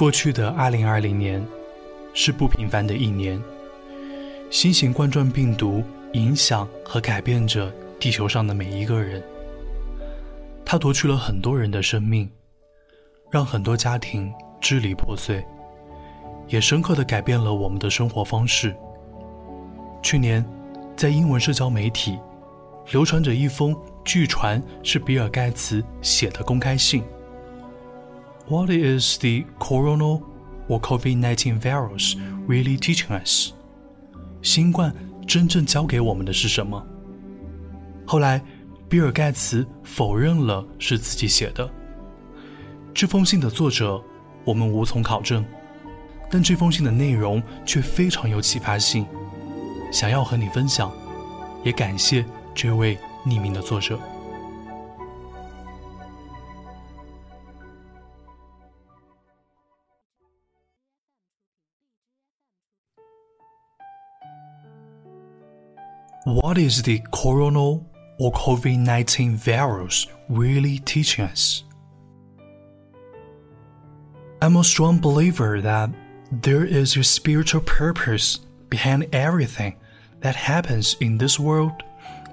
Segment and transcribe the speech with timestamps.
[0.00, 1.46] 过去的二零二零年
[2.14, 3.38] 是不平凡的一年，
[4.48, 5.84] 新型冠状病毒
[6.14, 9.22] 影响和改变着地球上的每一个人。
[10.64, 12.26] 它夺去了很多人的生命，
[13.30, 15.44] 让很多家庭支离破碎，
[16.48, 18.74] 也深刻的改变了我们的生活方式。
[20.02, 20.42] 去年，
[20.96, 22.18] 在英文社交媒体
[22.90, 27.04] 流传着一封据传是比尔盖茨写的公开信。
[28.50, 30.20] What is the corona
[30.68, 32.16] or COVID-19 virus
[32.48, 33.52] really teaching us？
[34.42, 34.92] 新冠
[35.24, 36.84] 真正教给我们的是什么？
[38.04, 38.42] 后来，
[38.88, 41.70] 比尔盖茨否认了是自己写的。
[42.92, 44.02] 这封信的作者
[44.44, 45.44] 我们无从考证，
[46.28, 49.06] 但这封信的内容却非常有启发性。
[49.92, 50.90] 想要和你分享，
[51.62, 53.96] 也感谢这位匿名的作者。
[66.30, 67.80] What is the corona
[68.20, 71.64] or COVID 19 virus really teaching us?
[74.40, 75.90] I'm a strong believer that
[76.30, 78.36] there is a spiritual purpose
[78.68, 79.74] behind everything
[80.20, 81.82] that happens in this world,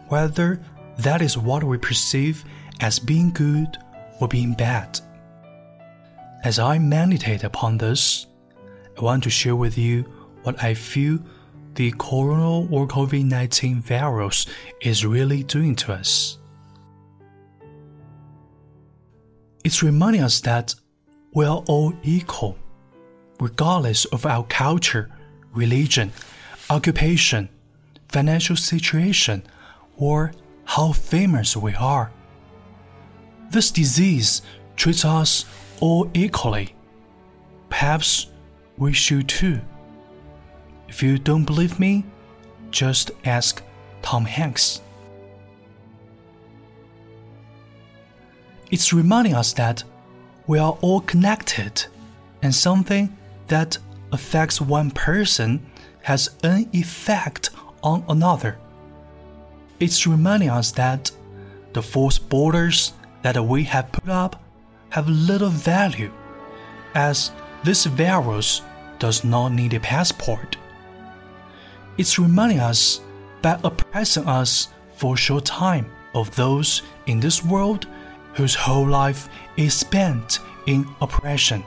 [0.10, 0.62] whether
[1.00, 2.46] that is what we perceive
[2.82, 3.80] as being good
[4.22, 5.00] or being bad.
[6.44, 8.28] As I meditate upon this,
[8.96, 10.04] I want to share with you
[10.44, 11.18] what I feel
[11.78, 14.48] the corona or COVID 19 virus
[14.82, 16.40] is really doing to us.
[19.64, 20.74] It's reminding us that
[21.34, 22.58] we are all equal,
[23.40, 25.12] regardless of our culture,
[25.54, 26.12] religion,
[26.72, 27.48] occupation,
[28.10, 29.44] financial situation,
[29.98, 30.32] or
[30.66, 32.12] how famous we are.
[33.52, 34.42] This disease
[34.76, 35.46] treats us
[35.80, 36.74] all equally.
[37.70, 38.32] Perhaps
[38.78, 39.62] we should too.
[40.88, 42.06] If you don't believe me,
[42.72, 43.64] just ask
[44.02, 44.82] Tom Hanks.
[48.72, 49.84] It's reminding us that
[50.48, 51.86] we are all connected,
[52.42, 53.16] and something
[53.48, 53.78] that
[54.12, 55.66] affects one person
[56.04, 57.50] has an effect
[57.84, 58.58] on another.
[59.80, 61.12] It's reminding us that
[61.74, 64.42] the false borders that we have put up
[64.90, 66.12] have little value,
[66.96, 67.32] as
[67.64, 68.62] this virus
[69.00, 70.57] does not need a passport.
[71.98, 73.02] It's reminding us
[73.42, 77.88] by oppressing us for a short time of those in this world
[78.34, 81.64] whose whole life is spent in oppression.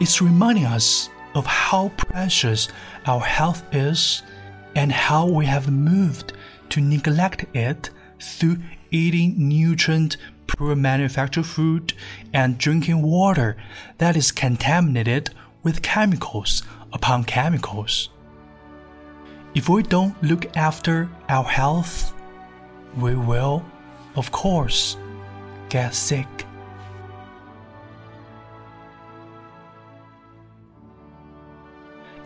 [0.00, 2.68] It's reminding us of how precious
[3.06, 4.22] our health is
[4.76, 6.34] and how we have moved
[6.70, 8.58] to neglect it through
[8.92, 11.94] eating nutrient poor manufactured food
[12.32, 13.56] and drinking water
[13.98, 15.30] that is contaminated
[15.64, 18.10] with chemicals upon chemicals.
[19.54, 22.14] If we don't look after our health,
[22.96, 23.64] we will,
[24.14, 24.96] of course,
[25.68, 26.28] get sick.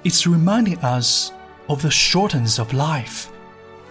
[0.04, 1.32] It's reminding us
[1.68, 3.30] of the shortness of life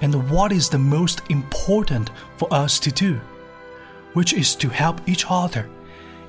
[0.01, 3.19] and what is the most important for us to do,
[4.13, 5.69] which is to help each other,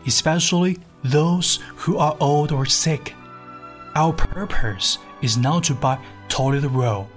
[0.06, 3.14] especially those who are old or sick.
[3.94, 5.98] Our purpose is not to buy
[6.28, 7.08] toilet roll.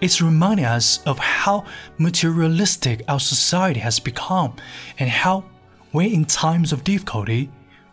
[0.00, 1.64] It's reminding us of how
[1.98, 4.54] materialistic our society has become
[4.98, 5.44] and how,
[5.90, 7.50] when in times of difficulty,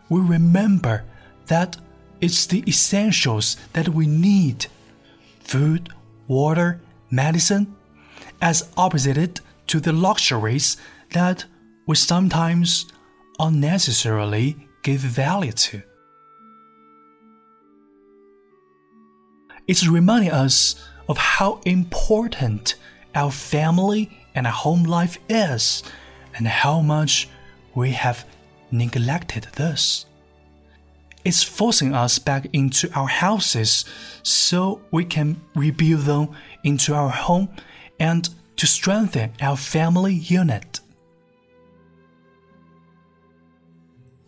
[0.08, 1.04] we remember
[1.46, 1.76] that
[2.20, 4.66] it's the essentials that we need
[5.40, 5.88] food,
[6.28, 7.74] water, medicine,
[8.40, 10.76] as opposite to the luxuries
[11.10, 11.44] that
[11.86, 12.86] we sometimes
[13.38, 15.82] unnecessarily give value to.
[19.68, 20.76] It's reminding us
[21.08, 22.74] of how important
[23.14, 25.82] our family and our home life is
[26.34, 27.28] and how much
[27.74, 28.26] we have
[28.70, 30.06] neglected this.
[31.24, 33.84] It's forcing us back into our houses
[34.22, 36.28] so we can rebuild them
[36.62, 37.48] into our home
[37.98, 40.80] and to strengthen our family unit.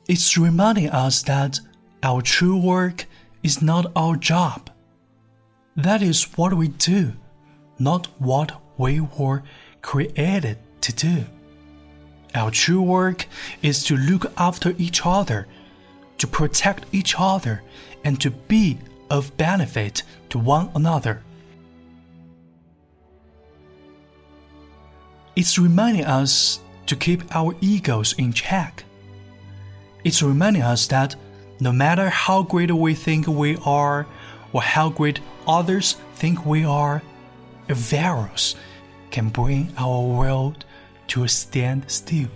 [0.08, 1.60] It's reminding us that
[2.02, 3.04] our true work
[3.42, 4.70] is not our job.
[5.76, 7.12] That is what we do,
[7.78, 9.42] not what we were
[9.82, 11.26] created to do.
[12.34, 13.26] Our true work
[13.60, 15.46] is to look after each other,
[16.16, 17.62] to protect each other,
[18.02, 18.78] and to be
[19.10, 21.22] of benefit to one another.
[25.36, 28.84] It's reminding us to keep our egos in check.
[30.08, 31.16] It's reminding us that
[31.60, 34.06] no matter how great we think we are,
[34.54, 37.02] or how great others think we are,
[37.68, 38.54] a virus
[39.10, 40.64] can bring our world
[41.08, 42.30] to a standstill.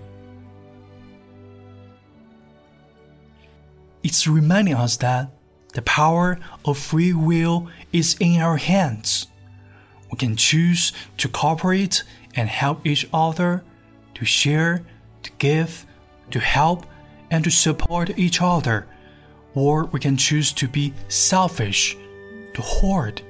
[4.03, 5.31] It's reminding us that
[5.73, 9.29] the power of free will is in our hands.
[10.11, 12.05] We can choose to cooperate
[12.37, 13.65] and help each other,
[14.17, 14.85] to share,
[15.23, 15.87] to give,
[16.33, 16.85] to help,
[17.33, 18.87] and to support each other.
[19.55, 21.97] Or we can choose to be selfish,
[22.55, 23.23] to hoard,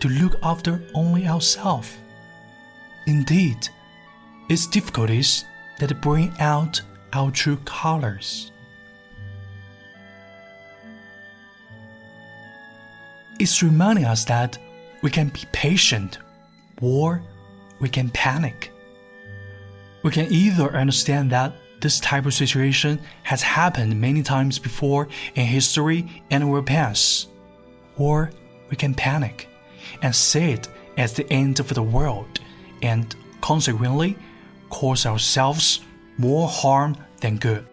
[0.00, 1.98] to look after only ourselves.
[3.06, 3.68] Indeed,
[4.48, 5.44] it's difficulties
[5.78, 6.80] that bring out
[7.12, 8.52] our true colors.
[13.40, 14.56] It's reminding us that
[15.02, 16.18] we can be patient
[16.80, 17.22] or
[17.80, 18.72] we can panic.
[20.04, 25.44] We can either understand that this type of situation has happened many times before in
[25.44, 27.26] history and will pass,
[27.96, 28.30] or
[28.70, 29.48] we can panic
[30.00, 32.40] and see it as the end of the world
[32.82, 34.16] and consequently
[34.70, 35.80] cause ourselves
[36.18, 37.66] more harm than good.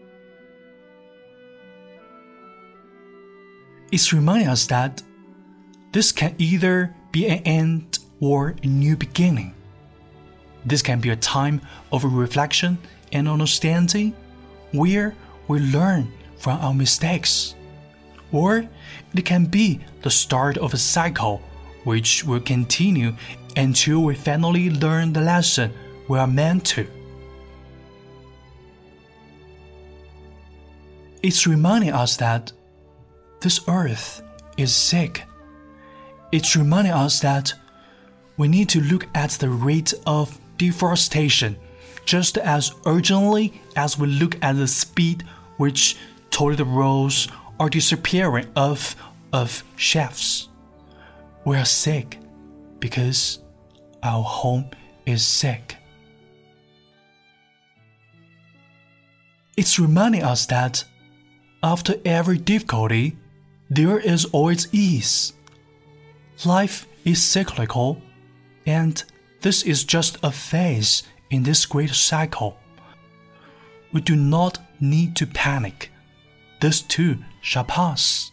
[3.91, 5.03] It's reminding us that
[5.91, 9.53] this can either be an end or a new beginning.
[10.65, 12.77] This can be a time of reflection
[13.11, 14.15] and understanding
[14.71, 15.15] where
[15.47, 17.55] we learn from our mistakes.
[18.31, 18.67] Or
[19.13, 21.41] it can be the start of a cycle
[21.83, 23.13] which will continue
[23.55, 25.73] until we finally learn the lesson
[26.07, 26.87] we are meant to.
[31.23, 32.51] It's reminding us that
[33.41, 34.21] this earth
[34.57, 35.23] is sick
[36.31, 37.53] it's reminding us that
[38.37, 41.57] we need to look at the rate of deforestation
[42.09, 45.23] just as urgently as we look at the speed
[45.57, 45.95] which
[46.31, 47.27] toilet rolls
[47.59, 48.95] are disappearing off
[49.31, 50.49] of shelves.
[51.45, 52.17] We are sick
[52.79, 53.43] because
[54.01, 54.71] our home
[55.05, 55.77] is sick.
[59.55, 60.83] It's reminding us that
[61.61, 63.17] after every difficulty,
[63.69, 65.33] there is always ease.
[66.43, 68.01] Life is cyclical,
[68.65, 69.03] and
[69.41, 72.57] this is just a phase in this great cycle.
[73.91, 75.91] We do not need to panic.
[76.59, 78.31] This too shall pass.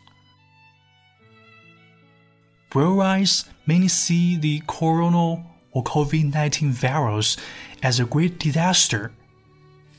[2.72, 7.36] Whereas many see the corona or COVID 19 virus
[7.82, 9.12] as a great disaster,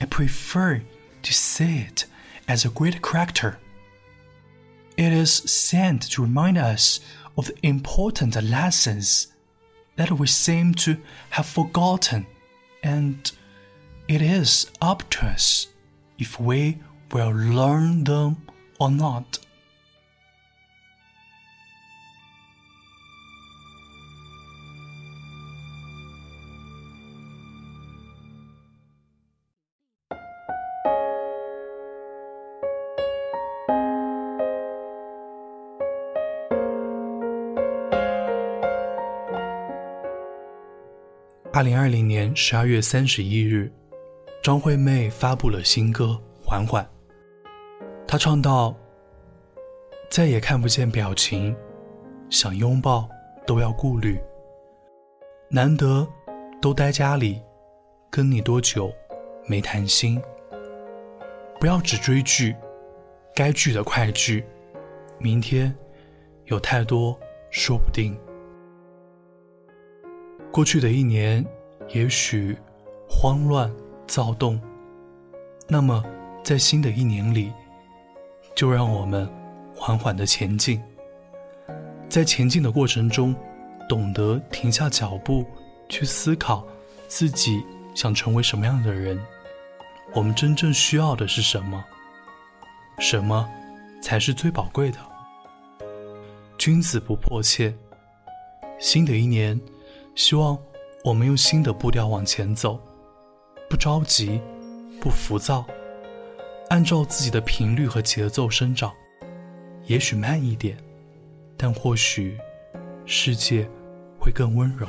[0.02, 0.82] I prefer
[1.24, 2.06] to see it
[2.48, 3.58] as a great character.
[4.96, 7.00] It is sent to remind us
[7.38, 9.28] of the important lessons
[9.96, 10.98] that we seem to
[11.32, 12.26] have forgotten,
[12.88, 13.32] and
[14.08, 15.68] it is up to us
[16.18, 16.80] if we
[17.12, 18.38] will learn them
[18.80, 19.40] or not.
[41.58, 43.72] 二零二零年十二月三十一日，
[44.44, 46.86] 张惠妹发布了新歌《缓缓》。
[48.08, 48.78] 她唱到
[50.08, 51.56] ：“再也看不见表情，
[52.30, 53.10] 想拥抱
[53.48, 54.20] 都要顾虑。
[55.50, 56.08] 难得
[56.62, 57.42] 都待家里，
[58.12, 58.94] 跟你多久
[59.48, 60.22] 没谈心？
[61.60, 62.56] 不要只追剧，
[63.34, 64.46] 该剧的快剧。
[65.18, 65.76] 明天
[66.46, 68.16] 有太多说不定。”
[70.58, 71.46] 过去的一年，
[71.90, 72.58] 也许
[73.08, 73.72] 慌乱、
[74.08, 74.60] 躁动。
[75.68, 76.04] 那么，
[76.44, 77.54] 在新的一年里，
[78.56, 79.30] 就让我们
[79.76, 80.82] 缓缓的前进。
[82.10, 83.36] 在前进的过程中，
[83.88, 85.46] 懂得停下脚步，
[85.90, 86.66] 去思考
[87.08, 89.24] 自己想成为什么样的人。
[90.16, 91.86] 我们真正需要的是什么？
[92.98, 93.48] 什么
[94.02, 94.98] 才是最宝贵的？
[96.58, 97.72] 君子不迫切。
[98.80, 99.62] 新的一年。
[100.18, 100.58] 希望
[101.04, 102.82] 我们用新的步调往前走，
[103.70, 104.42] 不着急，
[105.00, 105.64] 不浮躁，
[106.70, 108.92] 按照自己的频率和节奏生长。
[109.86, 110.76] 也许慢一点，
[111.56, 112.36] 但或许
[113.06, 113.70] 世界
[114.20, 114.88] 会更温柔。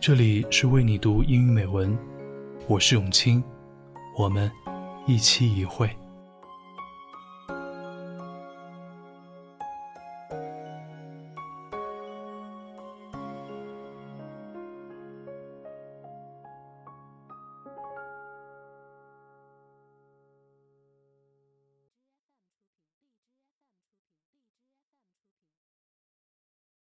[0.00, 1.96] 这里是为你读英语美文，
[2.66, 3.42] 我是永清，
[4.18, 4.50] 我们
[5.06, 5.88] 一期一会。